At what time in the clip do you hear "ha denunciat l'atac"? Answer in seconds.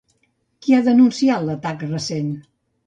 0.77-1.89